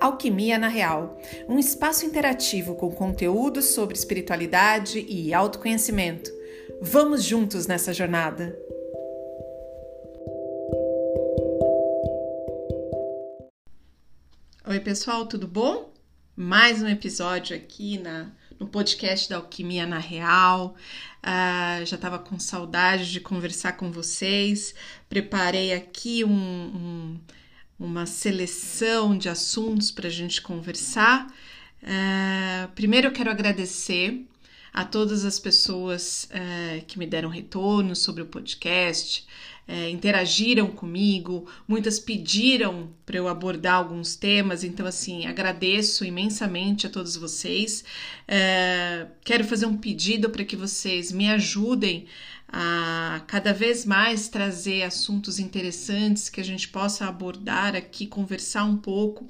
[0.00, 6.30] Alquimia na Real, um espaço interativo com conteúdos sobre espiritualidade e autoconhecimento.
[6.80, 8.58] Vamos juntos nessa jornada!
[14.66, 15.92] Oi, pessoal, tudo bom?
[16.34, 20.74] Mais um episódio aqui na, no podcast da Alquimia na Real.
[21.18, 24.74] Uh, já estava com saudade de conversar com vocês.
[25.10, 27.20] Preparei aqui um, um
[27.80, 31.26] uma seleção de assuntos para a gente conversar.
[31.82, 34.26] Uh, primeiro, eu quero agradecer
[34.70, 39.26] a todas as pessoas uh, que me deram retorno sobre o podcast,
[39.66, 46.90] uh, interagiram comigo, muitas pediram para eu abordar alguns temas, então, assim, agradeço imensamente a
[46.90, 47.82] todos vocês.
[49.24, 52.06] quero fazer um pedido para que vocês me ajudem
[52.52, 58.76] a cada vez mais trazer assuntos interessantes que a gente possa abordar aqui, conversar um
[58.76, 59.28] pouco.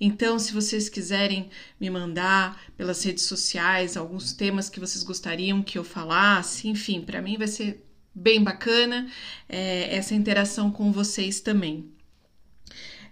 [0.00, 1.48] Então, se vocês quiserem
[1.80, 7.22] me mandar pelas redes sociais alguns temas que vocês gostariam que eu falasse, enfim, para
[7.22, 9.08] mim vai ser bem bacana
[9.48, 11.90] é, essa interação com vocês também.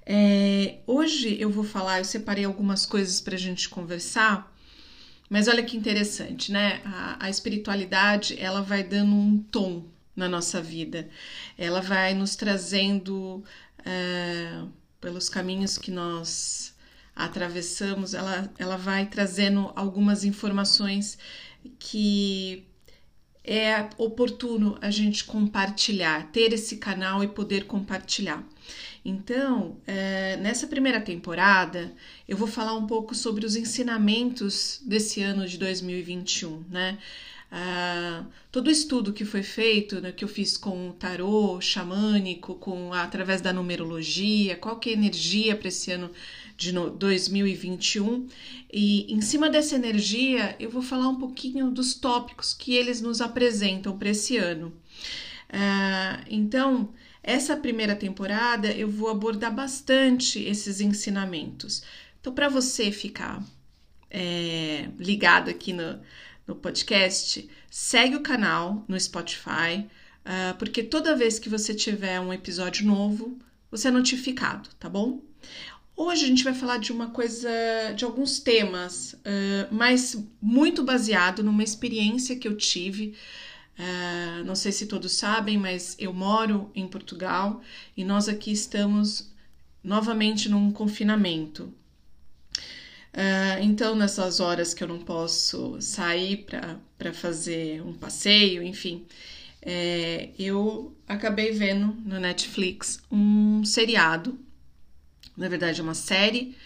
[0.06, 4.53] É, hoje eu vou falar, eu separei algumas coisas para a gente conversar
[5.34, 6.80] mas olha que interessante, né?
[6.84, 11.10] A, a espiritualidade ela vai dando um tom na nossa vida,
[11.58, 13.42] ela vai nos trazendo
[13.80, 14.68] uh,
[15.00, 16.72] pelos caminhos que nós
[17.16, 21.18] atravessamos, ela, ela vai trazendo algumas informações
[21.80, 22.64] que
[23.42, 28.40] é oportuno a gente compartilhar, ter esse canal e poder compartilhar.
[29.04, 31.92] Então, é, nessa primeira temporada,
[32.28, 36.98] eu vou falar um pouco sobre os ensinamentos desse ano de 2021, né?
[37.54, 42.56] Uh, todo o estudo que foi feito, né, que eu fiz com o tarô xamânico,
[42.56, 46.10] com através da numerologia, qual que é a energia para esse ano
[46.56, 48.26] de 2021.
[48.72, 53.20] E em cima dessa energia, eu vou falar um pouquinho dos tópicos que eles nos
[53.20, 54.72] apresentam para esse ano.
[55.48, 56.88] Uh, então,
[57.24, 61.82] essa primeira temporada eu vou abordar bastante esses ensinamentos.
[62.20, 63.42] Então, para você ficar
[64.10, 65.98] é, ligado aqui no,
[66.46, 69.86] no podcast, segue o canal no Spotify,
[70.24, 73.38] uh, porque toda vez que você tiver um episódio novo,
[73.70, 75.20] você é notificado, tá bom?
[75.96, 77.48] Hoje a gente vai falar de uma coisa,
[77.96, 83.14] de alguns temas, uh, mas muito baseado numa experiência que eu tive.
[83.78, 87.60] Uh, não sei se todos sabem, mas eu moro em Portugal
[87.96, 89.32] e nós aqui estamos
[89.82, 91.64] novamente num confinamento.
[93.12, 96.46] Uh, então, nessas horas que eu não posso sair
[96.96, 99.06] para fazer um passeio, enfim,
[99.62, 104.38] é, eu acabei vendo no Netflix um seriado
[105.36, 106.56] na verdade, uma série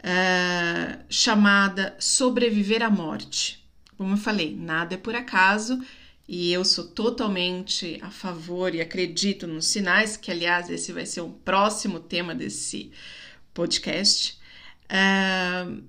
[0.00, 3.64] uh, chamada Sobreviver à Morte.
[3.96, 5.80] Como eu falei, nada é por acaso
[6.28, 11.22] e eu sou totalmente a favor e acredito nos sinais, que aliás esse vai ser
[11.22, 12.92] o próximo tema desse
[13.54, 14.38] podcast.
[14.84, 15.82] Uh,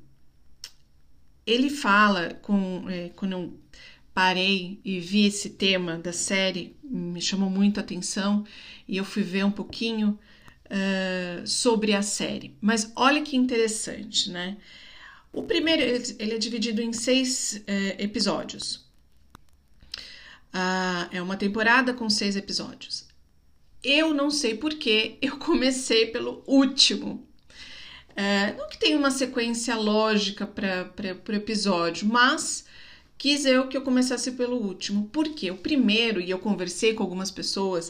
[1.46, 3.60] ele fala com é, quando eu
[4.14, 8.46] parei e vi esse tema da série me chamou muito a atenção
[8.88, 10.18] e eu fui ver um pouquinho
[10.66, 12.56] uh, sobre a série.
[12.62, 14.58] Mas olha que interessante, né?
[15.34, 15.82] O primeiro
[16.18, 18.89] ele é dividido em seis uh, episódios.
[20.54, 23.08] Uh, é uma temporada com seis episódios.
[23.84, 27.28] Eu não sei porque eu comecei pelo último.
[28.12, 30.92] Uh, não que tenha uma sequência lógica para
[31.30, 32.66] o episódio, mas
[33.18, 35.10] quis eu que eu começasse pelo último.
[35.14, 37.90] Porque o primeiro, e eu conversei com algumas pessoas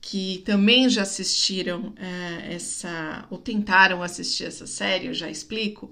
[0.00, 1.94] que também já assistiram uh,
[2.48, 5.90] essa, ou tentaram assistir essa série, eu já explico,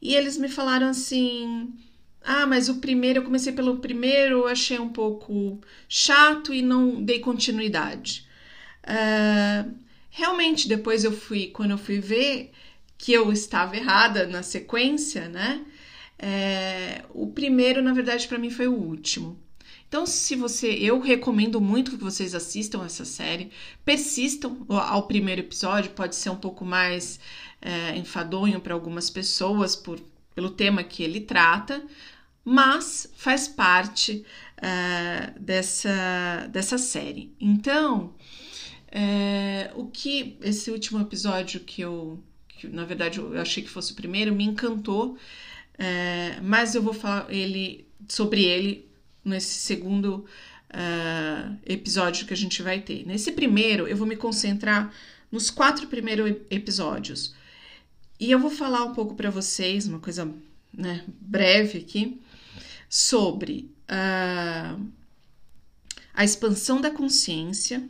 [0.00, 1.72] e eles me falaram assim.
[2.24, 7.18] Ah, mas o primeiro, eu comecei pelo primeiro, achei um pouco chato e não dei
[7.20, 8.26] continuidade.
[8.84, 9.74] Uh,
[10.10, 12.52] realmente, depois eu fui, quando eu fui ver
[12.96, 15.64] que eu estava errada na sequência, né?
[16.18, 19.36] É, o primeiro, na verdade, para mim foi o último.
[19.88, 23.50] Então, se você, eu recomendo muito que vocês assistam essa série,
[23.84, 27.18] persistam ao primeiro episódio, pode ser um pouco mais
[27.60, 30.00] é, enfadonho para algumas pessoas por,
[30.34, 31.84] pelo tema que ele trata,
[32.44, 34.24] mas faz parte
[34.56, 37.34] é, dessa, dessa série.
[37.40, 38.14] Então,
[38.90, 43.92] é, o que esse último episódio que eu, que, na verdade, eu achei que fosse
[43.92, 45.16] o primeiro, me encantou
[45.78, 48.88] é, mas eu vou falar ele, sobre ele
[49.24, 50.24] nesse segundo
[51.66, 53.06] episódio que a gente vai ter.
[53.06, 54.90] Nesse primeiro, eu vou me concentrar
[55.30, 57.34] nos quatro primeiros episódios.
[58.18, 60.32] e eu vou falar um pouco para vocês, uma coisa
[60.72, 62.21] né, breve aqui,
[62.94, 64.86] sobre uh,
[66.12, 67.88] a expansão da consciência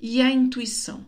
[0.00, 1.04] e a intuição.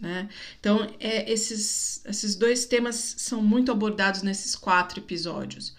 [0.00, 0.28] Né?
[0.60, 5.70] Então, é, esses, esses dois temas são muito abordados nesses quatro episódios.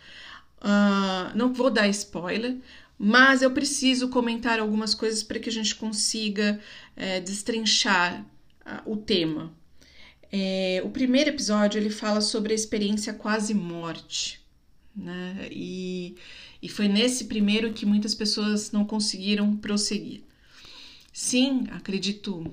[0.58, 2.58] Uh, não vou dar spoiler,
[3.00, 6.60] mas eu preciso comentar algumas coisas para que a gente consiga
[6.98, 8.25] é, destrinchar
[8.66, 9.54] uh, o tema.
[10.30, 14.46] É, o primeiro episódio ele fala sobre a experiência quase morte,
[14.94, 15.48] né?
[15.52, 16.18] E,
[16.62, 20.21] e foi nesse primeiro que muitas pessoas não conseguiram prosseguir.
[21.13, 22.45] Sim, acredito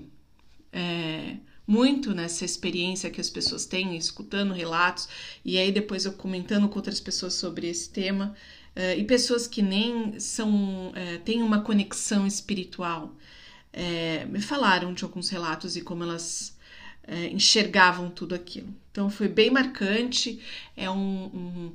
[0.72, 1.36] é,
[1.66, 5.08] muito nessa experiência que as pessoas têm, escutando relatos,
[5.44, 8.34] e aí depois eu comentando com outras pessoas sobre esse tema,
[8.76, 13.14] uh, e pessoas que nem são uh, têm uma conexão espiritual.
[13.72, 16.54] Uh, me falaram de alguns relatos e como elas
[17.30, 18.74] enxergavam tudo aquilo.
[18.90, 20.40] Então foi bem marcante,
[20.74, 21.72] é um, um,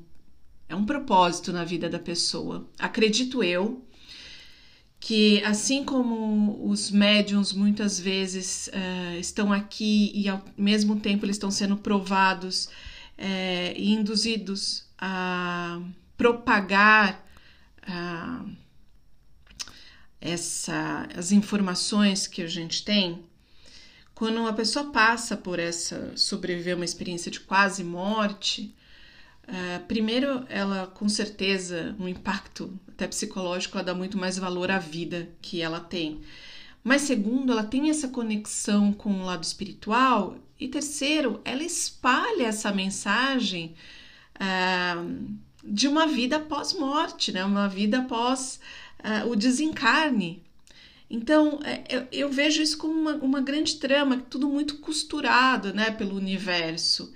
[0.69, 2.69] é um propósito na vida da pessoa.
[2.77, 3.83] Acredito eu,
[4.99, 11.37] que assim como os médiums muitas vezes uh, estão aqui e ao mesmo tempo eles
[11.37, 15.81] estão sendo provados uh, e induzidos a
[16.15, 17.25] propagar
[17.87, 18.51] uh,
[20.21, 23.23] essa, as informações que a gente tem,
[24.13, 28.75] quando uma pessoa passa por essa, sobreviver uma experiência de quase morte,
[29.49, 34.77] Uh, primeiro, ela com certeza, um impacto até psicológico, ela dá muito mais valor à
[34.77, 36.21] vida que ela tem.
[36.83, 40.37] Mas segundo, ela tem essa conexão com o lado espiritual.
[40.59, 43.73] E terceiro, ela espalha essa mensagem
[44.35, 47.43] uh, de uma vida pós-morte, né?
[47.43, 48.59] uma vida após
[48.99, 50.43] uh, o desencarne.
[51.09, 51.59] Então,
[51.89, 57.11] eu, eu, vejo isso como uma, uma grande trama, tudo muito costurado né, pelo universo.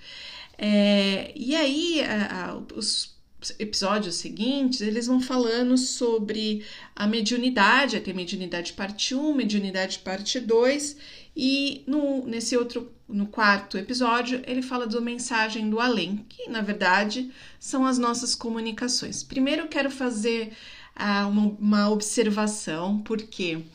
[0.66, 3.18] É, e aí, a, a, os
[3.60, 6.66] episódios seguintes, eles vão falando sobre
[6.96, 10.96] a mediunidade, tem mediunidade parte 1, mediunidade parte 2,
[11.36, 16.62] e no, nesse outro, no quarto episódio, ele fala da mensagem do além, que na
[16.62, 17.30] verdade
[17.60, 19.22] são as nossas comunicações.
[19.22, 20.54] Primeiro, quero fazer
[20.96, 23.66] uh, uma, uma observação, porque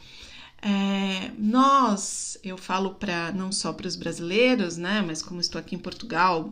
[0.62, 5.74] é, nós, eu falo para não só para os brasileiros, né, mas como estou aqui
[5.74, 6.50] em Portugal,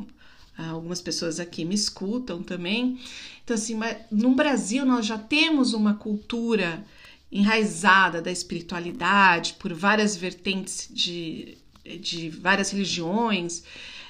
[0.56, 2.98] algumas pessoas aqui me escutam também.
[3.44, 3.78] Então, assim,
[4.10, 6.84] no Brasil nós já temos uma cultura
[7.30, 11.58] enraizada da espiritualidade por várias vertentes de,
[12.00, 13.62] de várias religiões.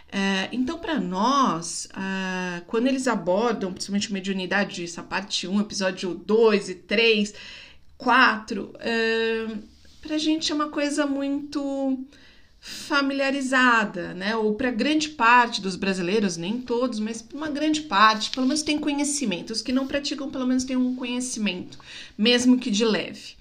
[0.08, 6.68] Uh, então, para nós, uh, quando eles abordam, principalmente mediunidade, essa parte 1, episódio 2
[6.68, 7.34] e 3,
[7.98, 9.58] 4, uh,
[10.00, 11.98] para a gente é uma coisa muito
[12.68, 14.34] familiarizada, né?
[14.34, 18.76] Ou para grande parte dos brasileiros, nem todos, mas uma grande parte, pelo menos tem
[18.76, 19.52] conhecimento.
[19.52, 21.78] Os que não praticam, pelo menos têm um conhecimento,
[22.18, 23.36] mesmo que de leve.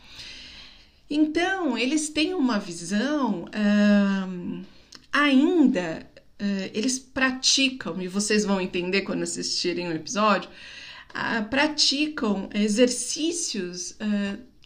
[1.09, 4.65] Então, eles têm uma visão uh,
[5.11, 6.07] ainda.
[6.39, 10.51] Uh, eles praticam, e vocês vão entender quando assistirem o episódio,
[11.09, 13.97] uh, praticam exercícios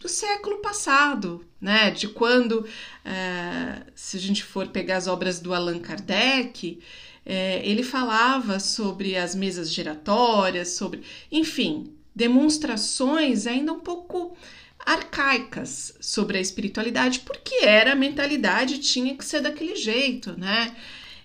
[0.00, 1.90] do século passado, né?
[1.90, 7.30] De quando, uh, se a gente for pegar as obras do Allan Kardec, uh,
[7.62, 14.36] ele falava sobre as mesas giratórias, sobre, enfim, demonstrações ainda um pouco
[14.78, 20.74] arcaicas sobre a espiritualidade, porque era a mentalidade, tinha que ser daquele jeito, né?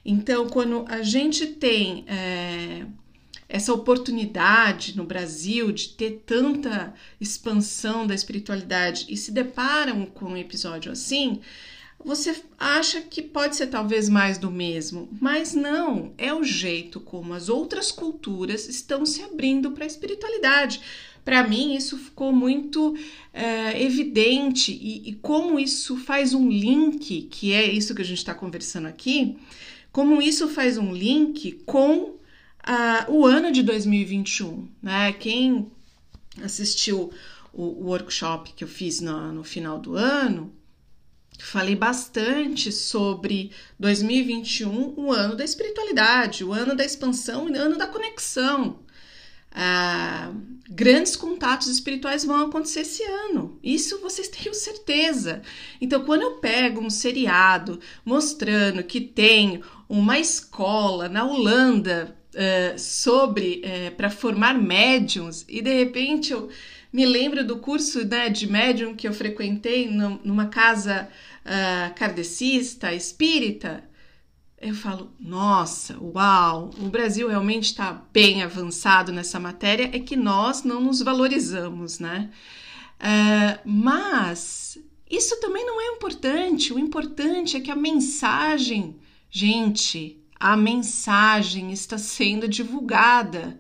[0.04, 2.86] Então, quando a gente tem é,
[3.48, 10.38] essa oportunidade no Brasil de ter tanta expansão da espiritualidade e se deparam com um
[10.38, 11.42] episódio assim,
[12.06, 17.34] você acha que pode ser talvez mais do mesmo, mas não, é o jeito como
[17.34, 20.82] as outras culturas estão se abrindo para a espiritualidade.
[21.24, 22.96] Para mim, isso ficou muito
[23.34, 28.20] é, evidente e, e como isso faz um link, que é isso que a gente
[28.20, 29.36] está conversando aqui,
[29.92, 32.15] como isso faz um link com
[32.68, 35.14] uh, o ano de 2021, né?
[35.14, 35.72] Quem
[36.44, 37.12] assistiu
[37.54, 40.54] o, o workshop que eu fiz no, no final do ano,
[41.40, 47.78] falei bastante sobre 2021, o ano da espiritualidade, o ano da expansão e o ano
[47.78, 48.80] da conexão.
[49.58, 50.34] Ah,
[50.70, 53.58] grandes contatos espirituais vão acontecer esse ano.
[53.64, 55.42] Isso vocês tenham certeza.
[55.80, 63.64] Então, quando eu pego um seriado mostrando que tem uma escola na Holanda uh, sobre
[63.64, 66.50] uh, para formar médiums e de repente eu
[66.92, 71.10] me lembro do curso né, de médium que eu frequentei no, numa casa
[71.46, 73.84] uh, kardecista, espírita.
[74.62, 80.64] eu falo, nossa, uau, o Brasil realmente está bem avançado nessa matéria, é que nós
[80.64, 82.30] não nos valorizamos, né?
[82.98, 84.78] Uh, mas
[85.10, 86.74] isso também não é importante.
[86.74, 88.96] O importante é que a mensagem,
[89.30, 93.58] gente, a mensagem está sendo divulgada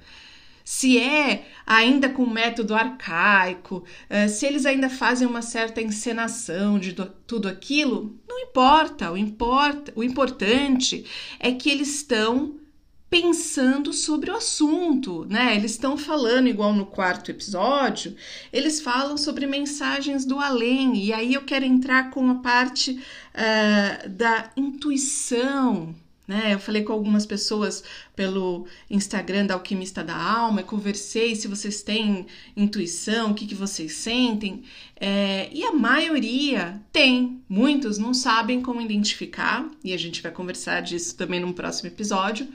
[0.65, 6.93] se é ainda com método arcaico, eh, se eles ainda fazem uma certa encenação de
[7.27, 9.11] tudo aquilo, não importa.
[9.11, 11.05] O, importa, o importante
[11.39, 12.59] é que eles estão
[13.07, 15.55] pensando sobre o assunto, né?
[15.55, 18.15] Eles estão falando, igual no quarto episódio,
[18.51, 22.99] eles falam sobre mensagens do além, e aí eu quero entrar com a parte
[23.35, 25.95] uh, da intuição,
[26.27, 26.53] né?
[26.53, 27.83] Eu falei com algumas pessoas
[28.15, 33.93] pelo Instagram da Alquimista da Alma, conversei se vocês têm intuição, o que, que vocês
[33.93, 34.63] sentem,
[34.95, 40.81] é, e a maioria tem, muitos não sabem como identificar, e a gente vai conversar
[40.81, 42.47] disso também num próximo episódio,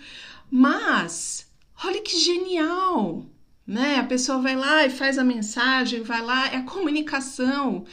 [0.51, 1.49] mas
[1.85, 3.25] olha que genial!
[3.67, 3.97] Né?
[4.01, 7.85] A pessoa vai lá e faz a mensagem, vai lá, é a comunicação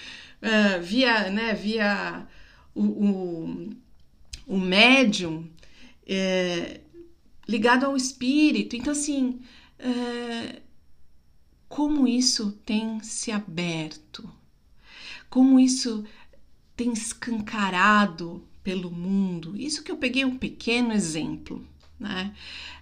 [0.41, 2.25] uh, via, né, via
[2.73, 3.69] o, o,
[4.47, 5.47] o médium
[6.07, 6.79] é,
[7.47, 8.75] ligado ao espírito.
[8.75, 9.41] Então, assim,
[9.77, 10.61] é,
[11.67, 14.29] como isso tem se aberto,
[15.29, 16.05] como isso
[16.75, 19.55] tem escancarado pelo mundo.
[19.57, 21.67] Isso que eu peguei um pequeno exemplo.
[21.99, 22.33] Né?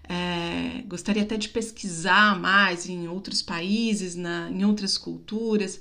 [0.04, 5.80] É, gostaria até de pesquisar mais em outros países, na, em outras culturas,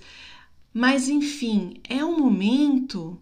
[0.73, 3.21] mas enfim, é um momento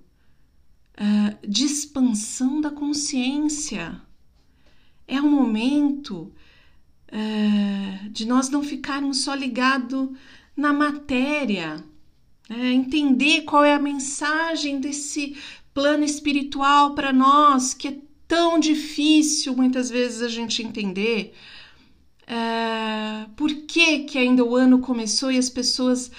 [0.99, 4.01] uh, de expansão da consciência
[5.07, 6.33] é um momento
[7.09, 10.09] é, de nós não ficarmos só ligados
[10.57, 11.85] na matéria,
[12.49, 15.37] é, entender qual é a mensagem desse
[15.75, 21.35] plano espiritual para nós, que é tão difícil muitas vezes a gente entender.
[22.27, 26.11] É, por que, que ainda o ano começou e as pessoas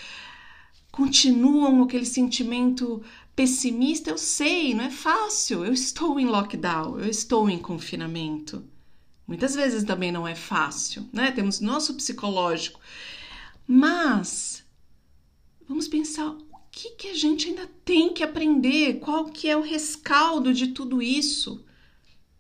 [0.92, 3.02] continuam com aquele sentimento
[3.36, 4.12] pessimista?
[4.12, 5.66] Eu sei, não é fácil.
[5.66, 8.64] Eu estou em lockdown, eu estou em confinamento.
[9.34, 11.32] Muitas vezes também não é fácil, né?
[11.32, 12.80] Temos nosso psicológico.
[13.66, 14.64] Mas
[15.68, 19.62] vamos pensar o que, que a gente ainda tem que aprender, qual que é o
[19.62, 21.66] rescaldo de tudo isso,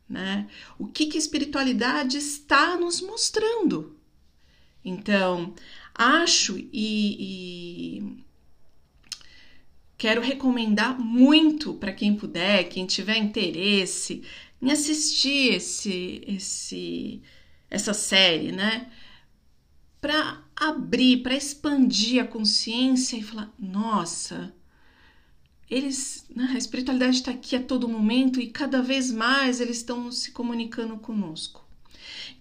[0.07, 0.47] né?
[0.77, 3.97] O que, que a espiritualidade está nos mostrando.
[4.85, 5.55] Então,
[5.95, 6.67] acho e,
[8.03, 8.23] e
[10.03, 14.21] quero recomendar muito para quem puder, quem tiver interesse,
[14.61, 17.21] em assistir esse, esse,
[17.69, 18.91] essa série, né?
[20.01, 24.53] Para abrir, para expandir a consciência e falar: nossa,
[25.71, 30.11] eles, né, a espiritualidade está aqui a todo momento e cada vez mais eles estão
[30.11, 31.65] se comunicando conosco.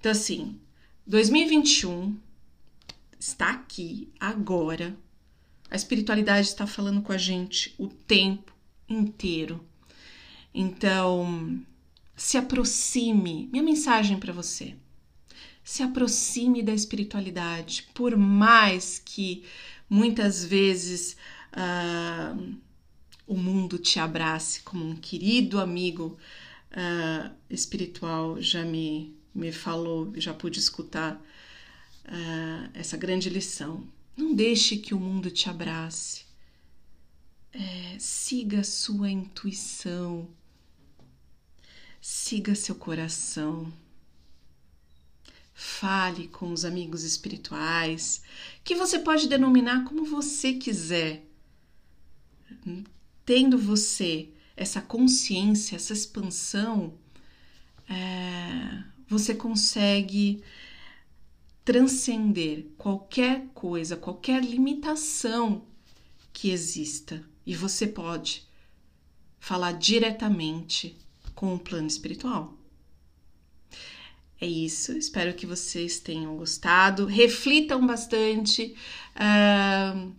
[0.01, 0.59] Então, assim,
[1.07, 2.19] 2021
[3.21, 4.99] está aqui agora.
[5.73, 8.53] A espiritualidade está falando com a gente o tempo
[8.87, 9.67] inteiro.
[10.53, 11.59] Então,
[12.15, 13.49] se aproxime.
[13.51, 14.75] Minha mensagem para você.
[15.65, 19.45] Se aproxime da espiritualidade, por mais que
[19.89, 21.17] muitas vezes
[21.55, 22.55] uh,
[23.27, 26.19] o mundo te abrace como um querido amigo
[26.73, 33.89] uh, espiritual já me, me falou, já pude escutar uh, essa grande lição.
[34.17, 36.23] Não deixe que o mundo te abrace.
[37.53, 40.29] É, siga a sua intuição
[42.05, 43.73] Siga seu coração.
[45.55, 48.25] Fale com os amigos espirituais,
[48.65, 51.25] que você pode denominar como você quiser.
[53.25, 56.93] Tendo você essa consciência, essa expansão,
[57.89, 60.43] é, você consegue
[61.65, 65.65] transcender qualquer coisa, qualquer limitação
[66.33, 67.23] que exista.
[67.47, 68.47] E você pode
[69.39, 70.97] falar diretamente
[71.35, 72.57] com o plano espiritual.
[74.41, 77.07] É isso, espero que vocês tenham gostado.
[77.07, 78.75] Reflitam bastante,
[79.15, 80.13] uh,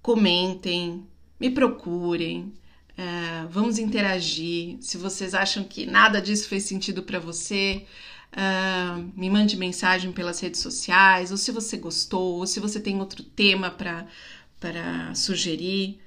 [0.00, 1.06] comentem,
[1.38, 2.54] me procurem,
[2.92, 4.78] uh, vamos interagir.
[4.80, 7.84] Se vocês acham que nada disso fez sentido para você,
[8.32, 12.98] uh, me mande mensagem pelas redes sociais, ou se você gostou, ou se você tem
[12.98, 16.00] outro tema para sugerir.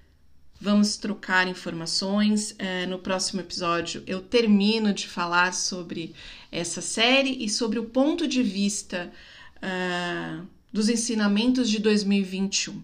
[0.61, 2.53] Vamos trocar informações.
[2.59, 6.13] É, no próximo episódio, eu termino de falar sobre
[6.51, 9.11] essa série e sobre o ponto de vista
[9.57, 12.83] uh, dos ensinamentos de 2021,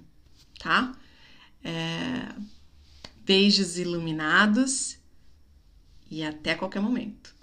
[0.57, 0.95] tá?
[1.63, 2.33] É,
[3.25, 4.97] beijos iluminados
[6.09, 7.34] e até qualquer momento.